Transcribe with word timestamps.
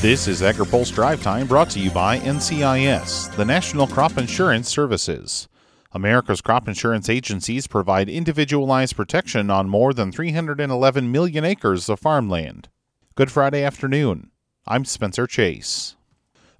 This 0.00 0.28
is 0.28 0.42
AgriPulse 0.42 0.94
Drive 0.94 1.24
Time 1.24 1.48
brought 1.48 1.70
to 1.70 1.80
you 1.80 1.90
by 1.90 2.20
NCIS, 2.20 3.34
the 3.34 3.44
National 3.44 3.88
Crop 3.88 4.16
Insurance 4.16 4.68
Services. 4.68 5.48
America's 5.90 6.40
crop 6.40 6.68
insurance 6.68 7.08
agencies 7.08 7.66
provide 7.66 8.08
individualized 8.08 8.94
protection 8.94 9.50
on 9.50 9.68
more 9.68 9.92
than 9.92 10.12
311 10.12 11.10
million 11.10 11.44
acres 11.44 11.88
of 11.88 11.98
farmland. 11.98 12.68
Good 13.16 13.32
Friday 13.32 13.64
afternoon. 13.64 14.30
I'm 14.68 14.84
Spencer 14.84 15.26
Chase. 15.26 15.96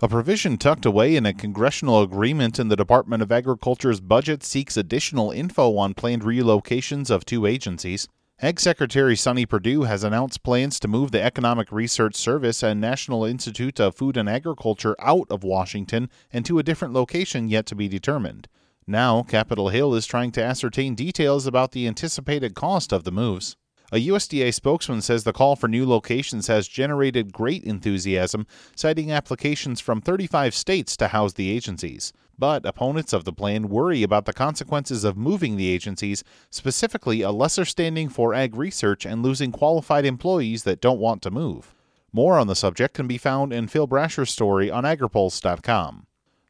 A 0.01 0.09
provision 0.09 0.59
tucked 0.59 0.85
away 0.85 1.15
in 1.15 1.25
a 1.25 1.33
congressional 1.33 2.03
agreement 2.03 2.59
in 2.59 2.67
the 2.67 2.75
Department 2.75 3.23
of 3.23 3.31
Agriculture's 3.31 4.01
budget 4.01 4.43
seeks 4.43 4.77
additional 4.77 5.31
info 5.31 5.77
on 5.77 5.95
planned 5.95 6.23
relocations 6.23 7.09
of 7.09 7.25
two 7.25 7.47
agencies. 7.47 8.09
Ag 8.41 8.61
Secretary 8.61 9.17
Sonny 9.17 9.45
Perdue 9.47 9.83
has 9.83 10.05
announced 10.05 10.45
plans 10.45 10.79
to 10.79 10.87
move 10.87 11.11
the 11.11 11.21
Economic 11.21 11.73
Research 11.73 12.15
Service 12.15 12.63
and 12.63 12.81
National 12.81 13.25
Institute 13.25 13.81
of 13.81 13.97
Food 13.97 14.17
and 14.17 14.29
Agriculture 14.29 14.95
out 15.01 15.27
of 15.29 15.43
Washington 15.43 16.09
and 16.33 16.47
to 16.47 16.61
a 16.61 16.63
different 16.63 16.95
location 16.95 17.49
yet 17.49 17.67
to 17.67 17.75
be 17.75 17.89
determined. 17.89 18.47
Now, 18.87 19.25
Capitol 19.25 19.71
Hill 19.71 19.93
is 19.93 20.07
trying 20.07 20.31
to 20.33 20.45
ascertain 20.45 20.95
details 20.95 21.49
about 21.49 21.73
the 21.73 21.89
anticipated 21.89 22.55
cost 22.55 22.93
of 22.93 23.03
the 23.03 23.11
moves. 23.11 23.57
A 23.91 24.07
USDA 24.09 24.53
spokesman 24.53 25.01
says 25.01 25.25
the 25.25 25.33
call 25.33 25.57
for 25.57 25.67
new 25.67 25.87
locations 25.87 26.47
has 26.49 26.69
generated 26.69 27.33
great 27.33 27.65
enthusiasm, 27.65 28.47
citing 28.77 29.11
applications 29.11 29.81
from 29.81 30.03
35 30.03 30.55
states 30.55 30.95
to 30.99 31.09
house 31.09 31.33
the 31.33 31.51
agencies. 31.51 32.13
But 32.39 32.67
opponents 32.67 33.15
of 33.15 33.25
the 33.25 33.33
plan 33.33 33.71
worry 33.71 34.03
about 34.03 34.27
the 34.27 34.35
consequences 34.35 35.05
of 35.05 35.17
moving 35.17 35.57
the 35.57 35.71
agencies, 35.71 36.23
specifically 36.51 37.23
a 37.23 37.31
lesser 37.31 37.65
standing 37.65 38.11
for 38.11 38.35
ag 38.35 38.55
research 38.55 39.07
and 39.07 39.23
losing 39.23 39.53
qualified 39.53 40.05
employees 40.05 40.65
that 40.65 40.83
don't 40.83 41.01
want 41.01 41.23
to 41.23 41.31
move. 41.31 41.75
More 42.13 42.39
on 42.39 42.47
the 42.47 42.55
subject 42.55 42.93
can 42.95 43.07
be 43.07 43.19
found 43.19 43.55
in 43.55 43.69
Phil 43.69 43.89
Brasher's 43.89 44.31
story 44.31 44.71
on 44.71 44.85
agripulse.com. 44.85 46.07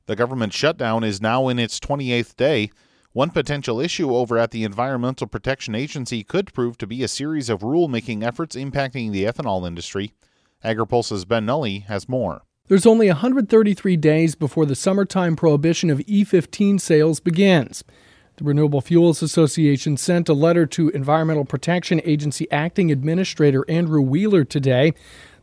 The 0.07 0.17
government 0.17 0.53
shutdown 0.53 1.05
is 1.05 1.23
now 1.23 1.47
in 1.47 1.61
its 1.61 1.79
28th 1.79 2.35
day. 2.35 2.71
One 3.13 3.31
potential 3.31 3.81
issue 3.81 4.15
over 4.15 4.37
at 4.37 4.51
the 4.51 4.65
Environmental 4.65 5.27
Protection 5.27 5.75
Agency 5.75 6.23
could 6.23 6.53
prove 6.53 6.77
to 6.79 6.87
be 6.87 7.03
a 7.03 7.09
series 7.09 7.49
of 7.49 7.61
rulemaking 7.61 8.23
efforts 8.23 8.55
impacting 8.55 9.13
the 9.13 9.25
ethanol 9.25 9.67
industry. 9.67 10.13
AgriPulse's 10.63 11.25
Ben 11.25 11.47
Nuelle 11.47 11.81
has 11.87 12.07
more. 12.07 12.43
There's 12.67 12.85
only 12.85 13.07
133 13.07 13.97
days 13.97 14.35
before 14.35 14.67
the 14.67 14.75
summertime 14.75 15.37
prohibition 15.37 15.89
of 15.89 16.01
E15 16.01 16.79
sales 16.79 17.19
begins. 17.19 17.83
The 18.37 18.45
Renewable 18.45 18.83
Fuels 18.83 19.23
Association 19.23 19.97
sent 19.97 20.29
a 20.29 20.35
letter 20.35 20.67
to 20.67 20.91
Environmental 20.91 21.47
Protection 21.47 22.03
Agency 22.05 22.49
Acting 22.53 22.93
Administrator 22.93 23.65
Andrew 23.71 24.03
Wheeler 24.03 24.45
today. 24.45 24.93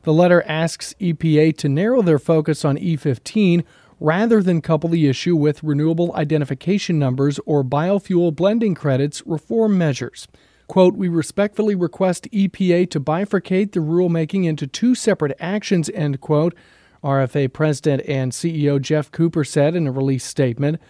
The 0.03 0.13
letter 0.13 0.43
asks 0.43 0.93
EPA 1.01 1.57
to 1.57 1.67
narrow 1.67 2.03
their 2.03 2.19
focus 2.19 2.63
on 2.63 2.77
E15 2.77 3.63
rather 3.99 4.41
than 4.41 4.61
couple 4.61 4.89
the 4.89 5.07
issue 5.07 5.35
with 5.35 5.63
renewable 5.63 6.13
identification 6.15 6.99
numbers 6.99 7.39
or 7.45 7.63
biofuel 7.63 8.35
blending 8.35 8.75
credits 8.75 9.21
reform 9.25 9.77
measures. 9.77 10.27
Quote, 10.67 10.95
we 10.95 11.07
respectfully 11.07 11.75
request 11.75 12.27
EPA 12.31 12.89
to 12.89 12.99
bifurcate 12.99 13.71
the 13.71 13.79
rulemaking 13.79 14.45
into 14.45 14.65
two 14.65 14.95
separate 14.95 15.35
actions, 15.39 15.89
end 15.93 16.21
quote. 16.21 16.55
RFA 17.03 17.53
President 17.53 18.01
and 18.07 18.31
CEO 18.31 18.81
Jeff 18.81 19.11
Cooper 19.11 19.43
said 19.43 19.75
in 19.75 19.85
a 19.85 19.91
release 19.91 20.25
statement. 20.25 20.81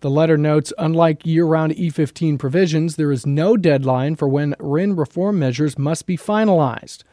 The 0.00 0.10
letter 0.10 0.36
notes 0.36 0.72
unlike 0.76 1.24
year 1.24 1.46
round 1.46 1.74
E15 1.76 2.38
provisions, 2.38 2.96
there 2.96 3.12
is 3.12 3.24
no 3.24 3.56
deadline 3.56 4.16
for 4.16 4.28
when 4.28 4.54
RIN 4.58 4.96
reform 4.96 5.38
measures 5.38 5.78
must 5.78 6.06
be 6.06 6.18
finalized. 6.18 7.04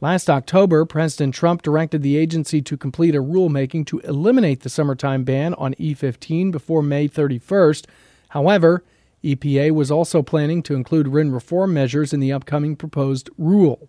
Last 0.00 0.28
October, 0.28 0.84
President 0.84 1.34
Trump 1.34 1.62
directed 1.62 2.02
the 2.02 2.18
agency 2.18 2.60
to 2.60 2.76
complete 2.76 3.14
a 3.14 3.22
rulemaking 3.22 3.86
to 3.86 4.00
eliminate 4.00 4.60
the 4.60 4.68
summertime 4.68 5.24
ban 5.24 5.54
on 5.54 5.72
E15 5.74 6.52
before 6.52 6.82
May 6.82 7.08
31st. 7.08 7.86
However, 8.28 8.84
EPA 9.24 9.70
was 9.70 9.90
also 9.90 10.22
planning 10.22 10.62
to 10.64 10.74
include 10.74 11.08
RIN 11.08 11.32
reform 11.32 11.72
measures 11.72 12.12
in 12.12 12.20
the 12.20 12.30
upcoming 12.30 12.76
proposed 12.76 13.30
rule. 13.38 13.88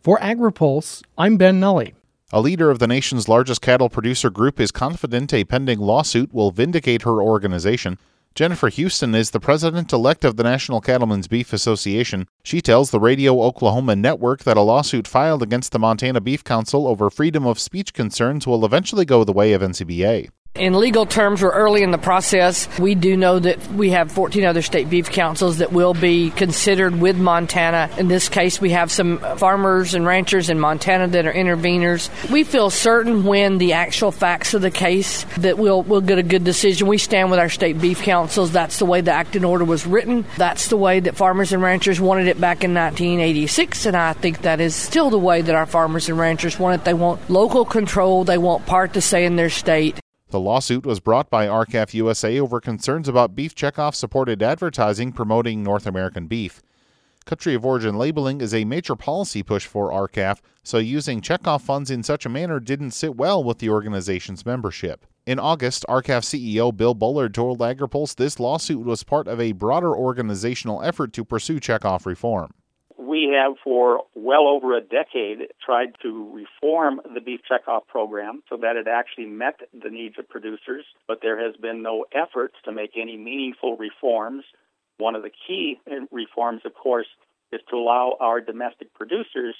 For 0.00 0.18
AgriPulse, 0.20 1.02
I'm 1.18 1.36
Ben 1.36 1.60
Nuelle. 1.60 1.92
A 2.32 2.40
leader 2.40 2.70
of 2.70 2.78
the 2.78 2.86
nation's 2.86 3.28
largest 3.28 3.60
cattle 3.60 3.90
producer 3.90 4.30
group 4.30 4.58
is 4.58 4.72
confident 4.72 5.34
a 5.34 5.44
pending 5.44 5.78
lawsuit 5.78 6.32
will 6.32 6.50
vindicate 6.50 7.02
her 7.02 7.20
organization. 7.20 7.98
Jennifer 8.34 8.70
Houston 8.70 9.14
is 9.14 9.30
the 9.30 9.40
president 9.40 9.92
elect 9.92 10.24
of 10.24 10.36
the 10.36 10.42
National 10.42 10.80
Cattlemen's 10.80 11.28
Beef 11.28 11.52
Association. 11.52 12.26
She 12.42 12.62
tells 12.62 12.90
the 12.90 12.98
Radio 12.98 13.42
Oklahoma 13.42 13.94
network 13.94 14.44
that 14.44 14.56
a 14.56 14.62
lawsuit 14.62 15.06
filed 15.06 15.42
against 15.42 15.70
the 15.72 15.78
Montana 15.78 16.18
Beef 16.18 16.42
Council 16.42 16.86
over 16.86 17.10
freedom 17.10 17.44
of 17.46 17.58
speech 17.58 17.92
concerns 17.92 18.46
will 18.46 18.64
eventually 18.64 19.04
go 19.04 19.22
the 19.22 19.34
way 19.34 19.52
of 19.52 19.60
NCBA. 19.60 20.30
In 20.54 20.78
legal 20.78 21.06
terms, 21.06 21.40
we're 21.40 21.50
early 21.50 21.82
in 21.82 21.92
the 21.92 21.98
process. 21.98 22.68
We 22.78 22.94
do 22.94 23.16
know 23.16 23.38
that 23.38 23.66
we 23.68 23.88
have 23.92 24.12
14 24.12 24.44
other 24.44 24.60
state 24.60 24.90
beef 24.90 25.08
councils 25.08 25.58
that 25.58 25.72
will 25.72 25.94
be 25.94 26.28
considered 26.28 27.00
with 27.00 27.16
Montana. 27.16 27.88
In 27.96 28.08
this 28.08 28.28
case, 28.28 28.60
we 28.60 28.68
have 28.72 28.92
some 28.92 29.18
farmers 29.38 29.94
and 29.94 30.04
ranchers 30.04 30.50
in 30.50 30.60
Montana 30.60 31.08
that 31.08 31.24
are 31.24 31.32
interveners. 31.32 32.10
We 32.30 32.44
feel 32.44 32.68
certain 32.68 33.24
when 33.24 33.56
the 33.56 33.72
actual 33.72 34.12
facts 34.12 34.52
of 34.52 34.60
the 34.60 34.70
case 34.70 35.24
that 35.38 35.56
we'll 35.56 35.84
we'll 35.84 36.02
get 36.02 36.18
a 36.18 36.22
good 36.22 36.44
decision. 36.44 36.86
We 36.86 36.98
stand 36.98 37.30
with 37.30 37.40
our 37.40 37.48
state 37.48 37.80
beef 37.80 38.02
councils. 38.02 38.52
That's 38.52 38.78
the 38.78 38.84
way 38.84 39.00
the 39.00 39.12
acting 39.12 39.46
order 39.46 39.64
was 39.64 39.86
written. 39.86 40.26
That's 40.36 40.68
the 40.68 40.76
way 40.76 41.00
that 41.00 41.16
farmers 41.16 41.54
and 41.54 41.62
ranchers 41.62 41.98
wanted 41.98 42.26
it 42.26 42.38
back 42.38 42.62
in 42.62 42.74
1986, 42.74 43.86
and 43.86 43.96
I 43.96 44.12
think 44.12 44.42
that 44.42 44.60
is 44.60 44.76
still 44.76 45.08
the 45.08 45.18
way 45.18 45.40
that 45.40 45.54
our 45.54 45.66
farmers 45.66 46.10
and 46.10 46.18
ranchers 46.18 46.58
want 46.58 46.78
it. 46.78 46.84
They 46.84 46.92
want 46.92 47.30
local 47.30 47.64
control. 47.64 48.24
They 48.24 48.36
want 48.36 48.66
part 48.66 48.92
to 48.92 49.00
say 49.00 49.24
in 49.24 49.36
their 49.36 49.48
state. 49.48 50.01
The 50.32 50.40
lawsuit 50.40 50.86
was 50.86 50.98
brought 50.98 51.28
by 51.28 51.46
R-CALF 51.46 51.92
USA 51.92 52.40
over 52.40 52.58
concerns 52.58 53.06
about 53.06 53.34
beef 53.34 53.54
checkoff 53.54 53.94
supported 53.94 54.42
advertising 54.42 55.12
promoting 55.12 55.62
North 55.62 55.86
American 55.86 56.26
beef. 56.26 56.62
Country 57.26 57.52
of 57.52 57.66
origin 57.66 57.98
labeling 57.98 58.40
is 58.40 58.54
a 58.54 58.64
major 58.64 58.96
policy 58.96 59.42
push 59.42 59.66
for 59.66 59.92
R-CALF, 59.92 60.40
so 60.62 60.78
using 60.78 61.20
checkoff 61.20 61.60
funds 61.60 61.90
in 61.90 62.02
such 62.02 62.24
a 62.24 62.30
manner 62.30 62.60
didn't 62.60 62.92
sit 62.92 63.14
well 63.14 63.44
with 63.44 63.58
the 63.58 63.68
organization's 63.68 64.46
membership. 64.46 65.04
In 65.26 65.38
August, 65.38 65.84
R-CALF 65.86 66.24
CEO 66.24 66.74
Bill 66.74 66.94
Bullard 66.94 67.34
told 67.34 67.58
AgriPulse 67.58 68.16
this 68.16 68.40
lawsuit 68.40 68.86
was 68.86 69.04
part 69.04 69.28
of 69.28 69.38
a 69.38 69.52
broader 69.52 69.94
organizational 69.94 70.82
effort 70.82 71.12
to 71.12 71.26
pursue 71.26 71.60
checkoff 71.60 72.06
reform 72.06 72.54
we 73.22 73.34
have 73.34 73.54
for 73.62 74.02
well 74.14 74.46
over 74.46 74.76
a 74.76 74.80
decade 74.80 75.48
tried 75.64 75.94
to 76.02 76.30
reform 76.32 77.00
the 77.14 77.20
beef 77.20 77.40
checkoff 77.50 77.86
program 77.86 78.42
so 78.48 78.56
that 78.56 78.76
it 78.76 78.86
actually 78.88 79.26
met 79.26 79.60
the 79.72 79.90
needs 79.90 80.18
of 80.18 80.28
producers, 80.28 80.84
but 81.06 81.18
there 81.22 81.42
has 81.44 81.56
been 81.56 81.82
no 81.82 82.04
efforts 82.12 82.54
to 82.64 82.72
make 82.72 82.92
any 82.96 83.16
meaningful 83.16 83.76
reforms. 83.76 84.44
One 84.98 85.14
of 85.14 85.22
the 85.22 85.30
key 85.46 85.80
reforms, 86.10 86.62
of 86.64 86.74
course, 86.74 87.06
is 87.52 87.60
to 87.70 87.76
allow 87.76 88.16
our 88.20 88.40
domestic 88.40 88.92
producers 88.94 89.54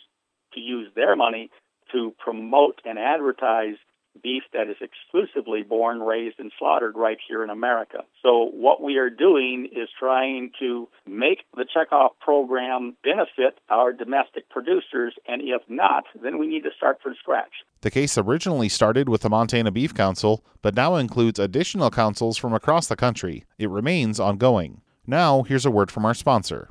to 0.54 0.60
use 0.60 0.88
their 0.94 1.16
money 1.16 1.50
to 1.92 2.14
promote 2.18 2.80
and 2.84 2.98
advertise 2.98 3.76
beef 4.22 4.42
that 4.52 4.68
is 4.68 4.76
exclusively 4.80 5.62
born, 5.62 6.00
raised, 6.00 6.38
and 6.38 6.52
slaughtered 6.58 6.96
right 6.96 7.18
here 7.28 7.42
in 7.42 7.50
America. 7.50 8.04
So, 8.22 8.50
what 8.52 8.82
we 8.82 8.96
are 8.96 9.10
doing 9.10 9.68
is 9.72 9.88
trying 9.98 10.50
to 10.58 10.88
make 11.06 11.44
the 11.56 11.64
checkoff 11.64 12.10
program 12.20 12.96
benefit 13.02 13.58
our 13.68 13.92
domestic 13.92 14.48
producers, 14.50 15.14
and 15.26 15.42
if 15.42 15.62
not, 15.68 16.04
then 16.22 16.38
we 16.38 16.46
need 16.46 16.62
to 16.64 16.70
start 16.76 17.00
from 17.02 17.14
scratch. 17.20 17.52
The 17.80 17.90
case 17.90 18.16
originally 18.16 18.68
started 18.68 19.08
with 19.08 19.22
the 19.22 19.30
Montana 19.30 19.70
Beef 19.70 19.94
Council, 19.94 20.44
but 20.60 20.74
now 20.74 20.96
includes 20.96 21.38
additional 21.38 21.90
councils 21.90 22.36
from 22.36 22.52
across 22.52 22.86
the 22.86 22.96
country. 22.96 23.44
It 23.58 23.70
remains 23.70 24.20
ongoing. 24.20 24.82
Now, 25.06 25.42
here's 25.42 25.66
a 25.66 25.70
word 25.70 25.90
from 25.90 26.04
our 26.04 26.14
sponsor. 26.14 26.70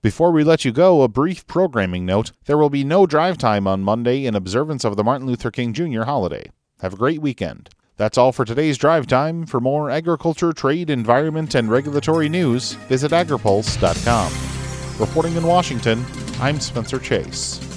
Before 0.00 0.30
we 0.30 0.44
let 0.44 0.64
you 0.64 0.70
go, 0.70 1.02
a 1.02 1.08
brief 1.08 1.44
programming 1.48 2.06
note. 2.06 2.30
There 2.46 2.56
will 2.56 2.70
be 2.70 2.84
no 2.84 3.04
drive 3.04 3.36
time 3.36 3.66
on 3.66 3.82
Monday 3.82 4.26
in 4.26 4.36
observance 4.36 4.84
of 4.84 4.96
the 4.96 5.02
Martin 5.02 5.26
Luther 5.26 5.50
King 5.50 5.72
Jr. 5.72 6.02
holiday. 6.02 6.52
Have 6.82 6.92
a 6.92 6.96
great 6.96 7.20
weekend. 7.20 7.70
That's 7.96 8.16
all 8.16 8.30
for 8.30 8.44
today's 8.44 8.78
drive 8.78 9.08
time. 9.08 9.44
For 9.44 9.58
more 9.58 9.90
agriculture, 9.90 10.52
trade, 10.52 10.88
environment, 10.88 11.56
and 11.56 11.68
regulatory 11.68 12.28
news, 12.28 12.74
visit 12.86 13.10
agripulse.com. 13.10 15.00
Reporting 15.00 15.34
in 15.34 15.42
Washington, 15.42 16.06
I'm 16.38 16.60
Spencer 16.60 17.00
Chase. 17.00 17.67